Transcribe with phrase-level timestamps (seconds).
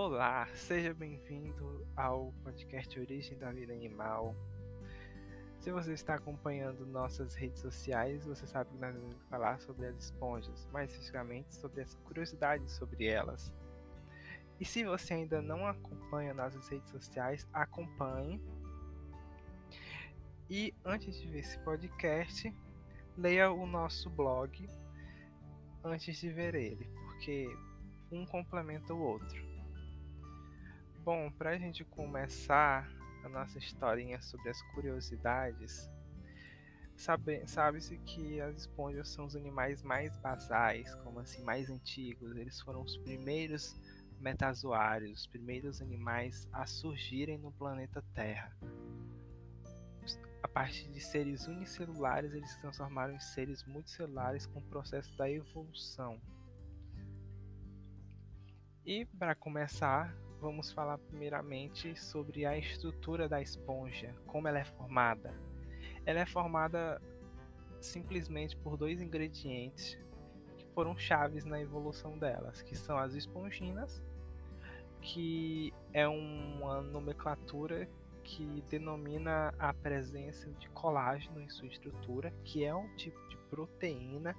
[0.00, 4.32] Olá, seja bem-vindo ao podcast Origem da Vida Animal.
[5.58, 9.96] Se você está acompanhando nossas redes sociais, você sabe que nós vamos falar sobre as
[9.96, 13.52] esponjas, mais especificamente sobre as curiosidades sobre elas.
[14.60, 18.40] E se você ainda não acompanha nossas redes sociais, acompanhe.
[20.48, 22.54] E antes de ver esse podcast,
[23.16, 24.64] leia o nosso blog
[25.82, 27.52] antes de ver ele, porque
[28.12, 29.47] um complementa o outro.
[31.08, 32.86] Bom, para a gente começar
[33.24, 35.90] a nossa historinha sobre as curiosidades,
[36.94, 42.36] sabe-se sabe que as esponjas são os animais mais basais, como assim, mais antigos.
[42.36, 43.74] Eles foram os primeiros
[44.20, 48.54] metazoários, os primeiros animais a surgirem no planeta Terra.
[50.42, 55.30] A partir de seres unicelulares, eles se transformaram em seres multicelulares com o processo da
[55.30, 56.20] evolução.
[58.84, 65.34] E para começar, vamos falar primeiramente sobre a estrutura da esponja, como ela é formada.
[66.06, 67.00] Ela é formada
[67.80, 69.98] simplesmente por dois ingredientes
[70.56, 74.02] que foram chaves na evolução delas, que são as esponginas,
[75.00, 77.88] que é uma nomenclatura
[78.22, 84.36] que denomina a presença de colágeno em sua estrutura, que é um tipo de proteína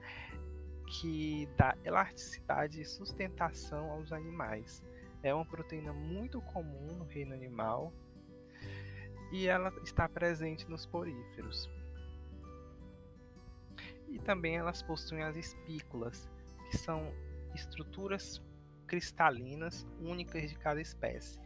[0.86, 4.84] que dá elasticidade e sustentação aos animais.
[5.22, 7.94] É uma proteína muito comum no reino animal
[9.32, 11.70] e ela está presente nos poríferos.
[14.08, 16.30] E também elas possuem as espículas,
[16.70, 17.14] que são
[17.54, 18.42] estruturas
[18.88, 21.40] cristalinas únicas de cada espécie.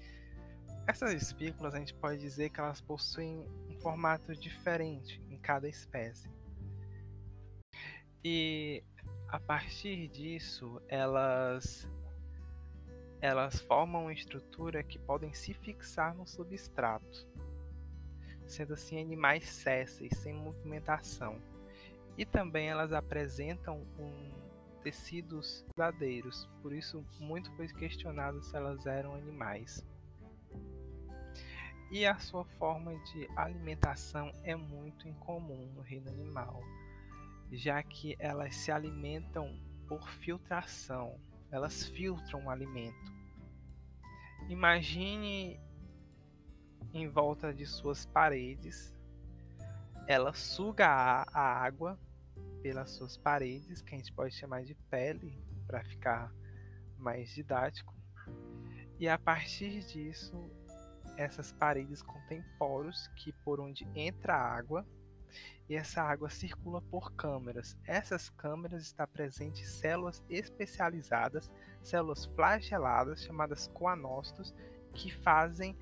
[0.87, 6.29] Essas espículas a gente pode dizer que elas possuem um formato diferente em cada espécie.
[8.23, 8.83] E
[9.27, 11.87] a partir disso, elas
[13.23, 17.25] elas formam uma estrutura que podem se fixar no substrato,
[18.45, 21.41] sendo assim animais césseis, sem movimentação.
[22.17, 24.33] E também elas apresentam um
[24.83, 29.81] tecidos verdadeiros, por isso muito foi questionado se elas eram animais.
[31.93, 36.61] E a sua forma de alimentação é muito incomum no reino animal,
[37.53, 39.57] já que elas se alimentam
[39.87, 41.17] por filtração,
[41.53, 43.13] elas filtram o alimento.
[44.49, 45.61] Imagine
[46.91, 48.91] em volta de suas paredes,
[50.07, 51.99] ela suga a água
[52.63, 56.33] pelas suas paredes, que a gente pode chamar de pele para ficar
[56.97, 57.93] mais didático.
[58.99, 60.49] E a partir disso,
[61.17, 64.83] essas paredes contêm poros que por onde entra a água
[65.69, 67.77] e essa água circula por câmeras.
[67.85, 71.51] Essas câmeras estão presentes células especializadas,
[71.81, 74.53] células flageladas chamadas coanócitos,
[74.93, 75.77] que fazem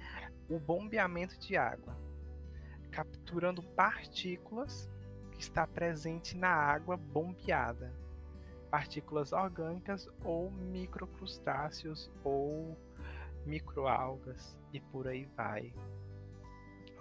[0.50, 1.98] o bombeamento de água,
[2.92, 4.90] capturando partículas
[5.32, 7.94] que está presente na água bombeada,
[8.70, 12.78] partículas orgânicas ou microcrustáceos ou
[13.46, 15.74] microalgas e por aí vai.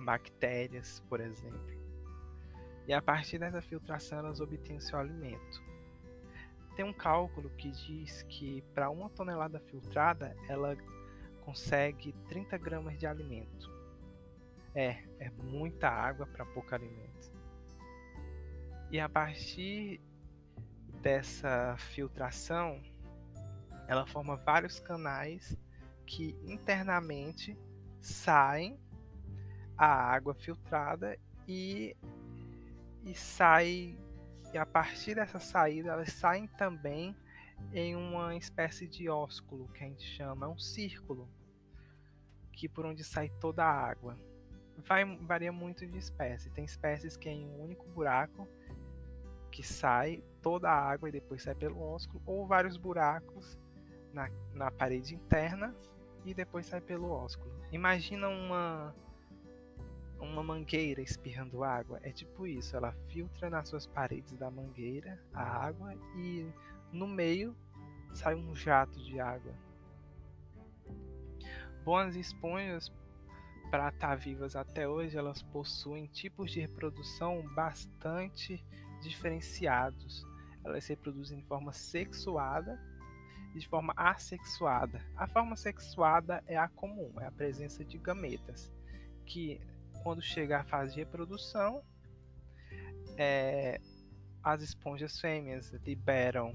[0.00, 1.80] Bactérias, por exemplo
[2.87, 5.63] e a partir dessa filtração elas obtêm seu alimento.
[6.77, 10.77] Tem um cálculo que diz que para uma tonelada filtrada ela
[11.45, 13.71] consegue 30 gramas de alimento.
[14.75, 17.33] É, é muita água para pouco alimento.
[18.91, 20.01] E a partir
[21.03, 22.83] dessa filtração,
[23.89, 25.57] ela forma vários canais
[26.07, 27.59] que internamente
[28.01, 28.79] saem
[29.77, 31.97] a água filtrada e
[33.05, 33.99] e sai
[34.53, 37.15] e a partir dessa saída elas saem também
[37.72, 41.28] em uma espécie de ósculo que a gente chama, é um círculo
[42.53, 44.19] que por onde sai toda a água.
[44.87, 46.50] Vai, varia muito de espécie.
[46.50, 48.49] Tem espécies que é em um único buraco
[49.50, 53.59] que sai toda a água e depois sai pelo ósculo, ou vários buracos
[54.13, 55.75] na, na parede interna
[56.25, 57.53] e depois sai pelo ósculo.
[57.72, 58.95] Imagina uma
[60.21, 61.99] uma mangueira espirrando água.
[62.03, 66.47] É tipo isso, ela filtra nas suas paredes da mangueira a água e
[66.93, 67.57] no meio
[68.13, 69.55] sai um jato de água.
[71.84, 72.93] Boas esponjas
[73.71, 78.63] para estar vivas até hoje, elas possuem tipos de reprodução bastante
[79.01, 80.27] diferenciados.
[80.65, 82.78] Elas se reproduzem de forma sexuada
[83.55, 85.01] e de forma assexuada.
[85.16, 88.73] A forma sexuada é a comum, é a presença de gametas,
[89.25, 89.61] que
[90.03, 91.83] quando chega a fase de reprodução,
[93.17, 93.81] é,
[94.43, 96.55] as esponjas fêmeas liberam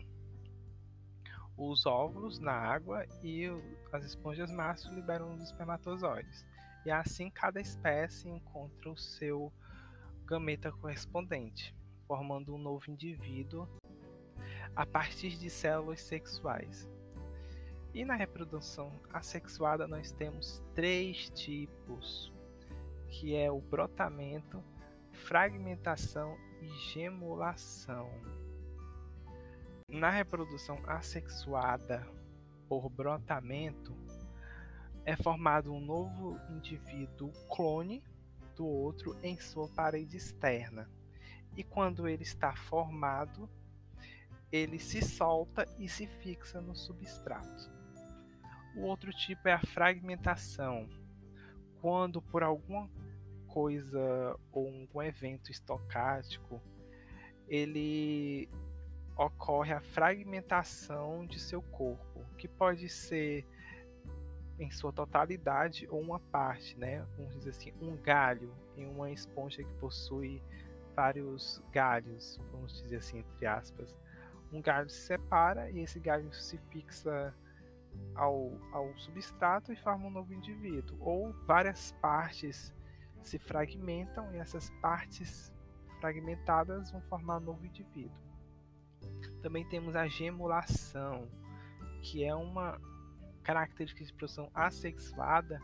[1.58, 3.46] os óvulos na água e
[3.92, 6.46] as esponjas machos liberam os espermatozoides.
[6.86, 9.52] E assim cada espécie encontra o seu
[10.26, 11.76] gameta correspondente,
[12.08, 13.68] formando um novo indivíduo
[14.76, 16.90] a partir de células sexuais.
[17.94, 22.34] E na reprodução assexuada nós temos três tipos,
[23.08, 24.64] que é o brotamento,
[25.12, 28.10] fragmentação e gemulação.
[29.90, 32.06] Na reprodução assexuada
[32.68, 33.96] por brotamento,
[35.06, 38.04] é formado um novo indivíduo clone
[38.56, 40.90] do outro em sua parede externa.
[41.56, 43.50] E quando ele está formado,
[44.52, 47.72] ele se solta e se fixa no substrato.
[48.76, 50.90] O outro tipo é a fragmentação,
[51.86, 52.90] quando por alguma
[53.48, 56.60] coisa ou algum evento estocástico
[57.48, 58.50] ele
[59.16, 63.46] ocorre a fragmentação de seu corpo, que pode ser
[64.58, 67.06] em sua totalidade ou uma parte, né?
[67.18, 70.42] Vamos dizer assim, um galho em uma esponja que possui
[70.96, 73.96] vários galhos, vamos dizer assim, entre aspas.
[74.52, 77.32] Um galho se separa e esse galho se fixa
[78.16, 80.98] ao, ao substrato e forma um novo indivíduo.
[81.00, 82.74] Ou várias partes
[83.24, 85.54] se fragmentam e essas partes
[86.00, 88.18] fragmentadas vão formar um novo indivíduo.
[89.42, 91.28] Também temos a gemulação,
[92.02, 92.80] que é uma
[93.44, 95.60] característica de produção assexuada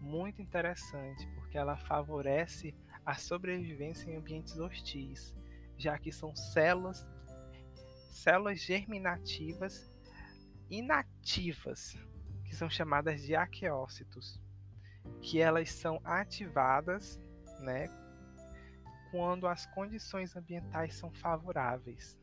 [0.00, 5.34] muito interessante, porque ela favorece a sobrevivência em ambientes hostis,
[5.76, 7.06] já que são células
[8.10, 9.92] células germinativas
[10.70, 11.96] inativas,
[12.44, 14.40] que são chamadas de aqueócitos,
[15.20, 17.18] que elas são ativadas,
[17.60, 17.86] né,
[19.10, 22.18] quando as condições ambientais são favoráveis.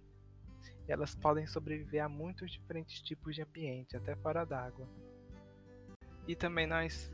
[0.87, 4.87] Elas podem sobreviver a muitos diferentes tipos de ambiente, até fora d'água.
[6.27, 7.11] E também nós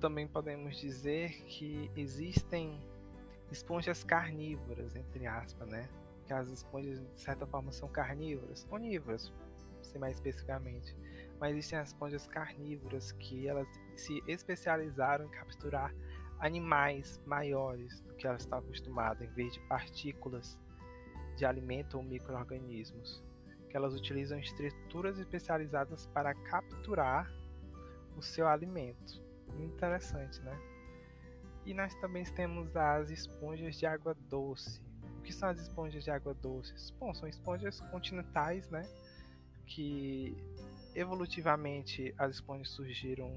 [0.00, 2.78] também podemos dizer que existem
[3.50, 5.88] esponjas carnívoras, entre aspas, né?
[6.26, 9.32] Que as esponjas de certa forma são carnívoras, onívoras,
[9.94, 10.94] se mais especificamente.
[11.40, 15.94] Mas existem as esponjas carnívoras que elas se especializaram em capturar
[16.40, 20.58] animais maiores do que elas estão acostumadas, em vez de partículas
[21.36, 23.22] de alimento ou micro-organismos,
[23.68, 27.30] que elas utilizam estruturas especializadas para capturar
[28.16, 29.22] o seu alimento.
[29.58, 30.58] Interessante, né?
[31.64, 34.80] E nós também temos as esponjas de água doce.
[35.18, 36.92] O que são as esponjas de água doce?
[36.98, 38.82] Bom, são esponjas continentais, né?
[39.66, 40.36] Que
[40.94, 43.32] evolutivamente as esponjas surgiram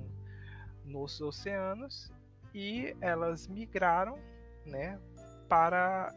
[0.85, 2.11] nos oceanos
[2.53, 4.17] e elas migraram,
[4.65, 4.99] né,
[5.47, 6.13] para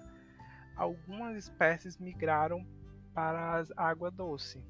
[0.76, 2.66] algumas espécies migraram
[3.12, 4.64] para a água doce,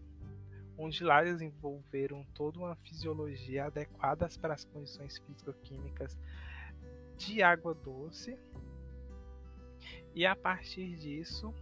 [0.77, 6.19] onde lá desenvolveram toda uma fisiologia adequada para as condições físico-químicas
[7.17, 8.39] de água doce.
[10.15, 11.55] E a partir disso,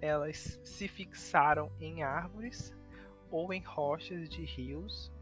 [0.00, 2.74] elas se fixaram em árvores
[3.30, 5.12] ou em rochas de rios,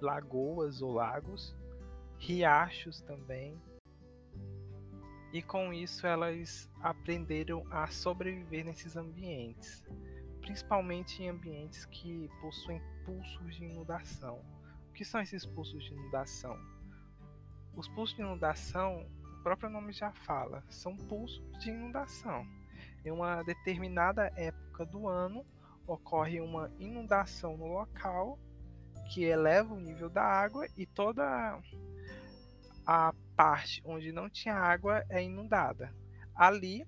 [0.00, 1.54] lagoas ou lagos,
[2.18, 3.60] riachos também,
[5.32, 9.84] e com isso elas aprenderam a sobreviver nesses ambientes,
[10.40, 14.40] principalmente em ambientes que possuem pulsos de inundação.
[14.88, 16.58] O que são esses pulsos de inundação?
[17.76, 19.06] Os pulsos de inundação,
[19.38, 22.44] o próprio nome já fala, são pulsos de inundação.
[23.04, 25.44] Em uma determinada época do ano
[25.86, 28.38] ocorre uma inundação no local
[29.12, 31.60] que eleva o nível da água e toda
[32.86, 35.92] a parte onde não tinha água é inundada.
[36.34, 36.86] Ali,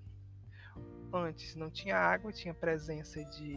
[1.11, 3.55] antes não tinha água, tinha presença de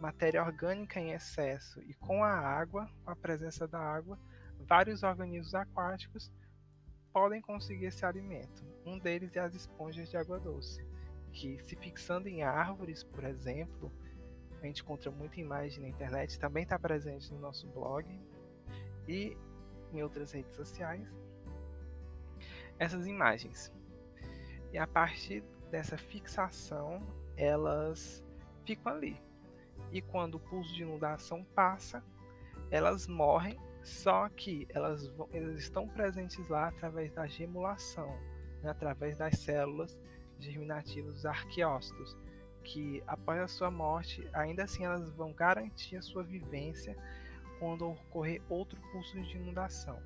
[0.00, 4.18] matéria orgânica em excesso, e com a água, com a presença da água,
[4.60, 6.30] vários organismos aquáticos
[7.12, 8.64] podem conseguir esse alimento.
[8.84, 10.84] Um deles é as esponjas de água doce,
[11.34, 13.92] que se fixando em árvores, por exemplo,
[14.62, 18.08] a gente encontra muita imagem na internet, também está presente no nosso blog
[19.08, 19.36] e
[19.92, 21.06] em outras redes sociais
[22.78, 23.72] essas imagens.
[24.72, 27.02] E a partir dessa fixação,
[27.36, 28.24] elas
[28.64, 29.20] ficam ali.
[29.92, 32.02] E quando o pulso de inundação passa,
[32.70, 38.18] elas morrem, só que elas, vão, elas estão presentes lá através da gemulação,
[38.62, 39.96] né, através das células
[40.38, 42.16] germinativas dos arqueócitos,
[42.62, 46.96] que após a sua morte, ainda assim elas vão garantir a sua vivência
[47.58, 50.00] quando ocorrer outro pulso de inundação.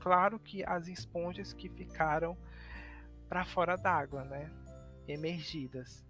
[0.00, 2.36] Claro que as esponjas que ficaram
[3.28, 4.50] para fora d'água, né?
[5.06, 6.04] Emergidas.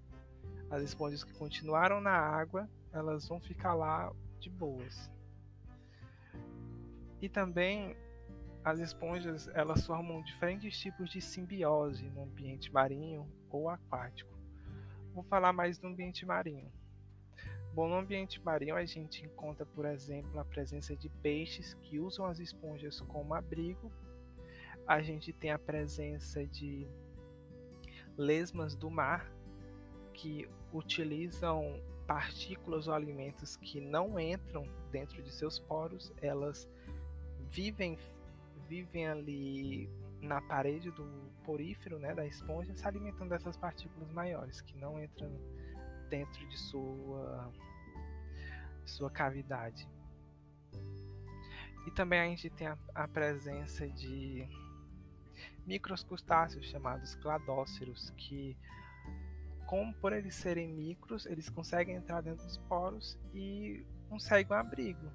[0.71, 5.11] As esponjas que continuaram na água, elas vão ficar lá de boas.
[7.21, 7.97] E também
[8.64, 14.31] as esponjas elas formam diferentes tipos de simbiose no ambiente marinho ou aquático.
[15.15, 16.71] Vou falar mais do ambiente marinho.
[17.75, 22.27] Bom, no ambiente marinho a gente encontra, por exemplo, a presença de peixes que usam
[22.27, 23.91] as esponjas como abrigo.
[24.87, 26.87] A gente tem a presença de
[28.17, 29.31] lesmas do mar
[30.13, 36.69] que utilizam partículas ou alimentos que não entram dentro de seus poros, elas
[37.51, 37.99] vivem
[38.69, 39.91] vivem ali
[40.23, 41.05] na parede do
[41.45, 45.29] porífero, né, da esponja, se alimentando dessas partículas maiores que não entram
[46.09, 47.52] dentro de sua
[48.85, 49.88] sua cavidade.
[51.87, 54.49] E também a gente tem a, a presença de
[55.67, 58.57] microcrustáceos chamados cladóceros que
[59.67, 65.11] como por eles serem micros, eles conseguem entrar dentro dos poros e conseguem um abrigo,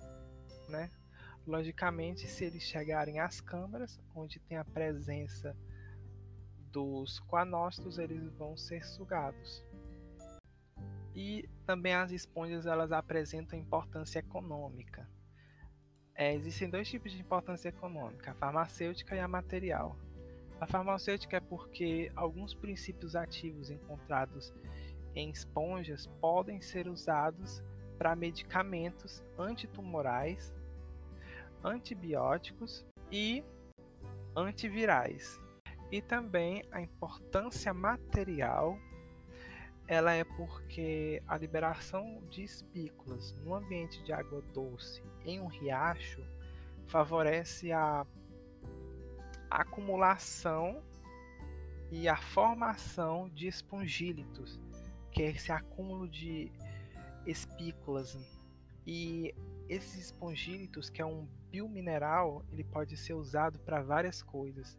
[0.67, 0.89] né?
[1.47, 5.55] Logicamente, se eles chegarem às câmaras, onde tem a presença
[6.73, 9.65] dos coanócitos, eles vão ser sugados.
[11.15, 15.09] E também as esponjas elas apresentam importância econômica.
[16.13, 19.97] É, existem dois tipos de importância econômica, a farmacêutica e a material.
[20.59, 24.53] A farmacêutica é porque alguns princípios ativos encontrados
[25.15, 27.63] em esponjas podem ser usados
[27.97, 30.53] para medicamentos antitumorais,
[31.67, 33.43] antibióticos e
[34.35, 35.39] antivirais.
[35.91, 38.77] E também a importância material
[39.87, 46.21] ela é porque a liberação de espículas no ambiente de água doce em um riacho
[46.87, 48.05] favorece a
[49.49, 50.83] acumulação
[51.89, 54.59] e a formação de espongílitos,
[55.09, 56.51] que é esse acúmulo de
[57.25, 58.17] espículas.
[58.85, 59.33] E
[59.69, 64.77] esses espongílitos, que é um biomineral, ele pode ser usado para várias coisas,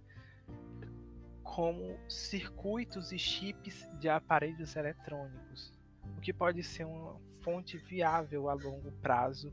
[1.42, 5.72] como circuitos e chips de aparelhos eletrônicos,
[6.16, 9.52] o que pode ser uma fonte viável a longo prazo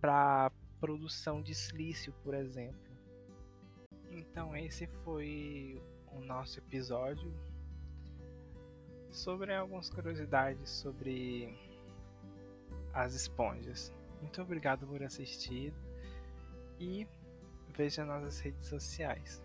[0.00, 2.92] para produção de silício, por exemplo.
[4.10, 5.80] Então esse foi
[6.12, 7.32] o nosso episódio
[9.10, 11.56] sobre algumas curiosidades sobre
[12.92, 13.92] as esponjas.
[14.20, 15.72] Muito obrigado por assistir
[16.78, 17.06] e
[17.76, 19.42] veja nossas redes sociais.